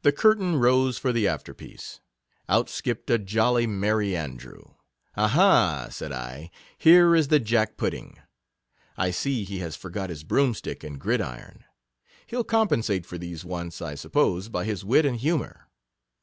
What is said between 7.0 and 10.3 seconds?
is the Jack pudding. I see he has forgot his